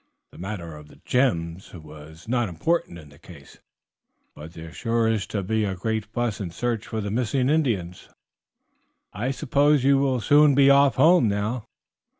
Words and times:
The 0.31 0.39
matter 0.39 0.75
of 0.75 0.87
the 0.87 0.99
gems 1.05 1.75
was 1.75 2.27
not 2.27 2.49
important 2.49 2.97
in 2.97 3.09
the 3.09 3.19
case, 3.19 3.59
but 4.33 4.53
there 4.53 4.69
is 4.69 4.75
sure 4.75 5.15
to 5.15 5.43
be 5.43 5.63
a 5.63 5.75
great 5.75 6.05
fuss 6.05 6.39
and 6.39 6.51
search 6.51 6.87
for 6.87 7.01
the 7.01 7.11
missing 7.11 7.51
Indians. 7.51 8.09
I 9.13 9.29
suppose 9.29 9.83
you 9.83 9.99
will 9.99 10.19
soon 10.19 10.55
be 10.55 10.71
off 10.71 10.95
home 10.95 11.27
now?" 11.27 11.67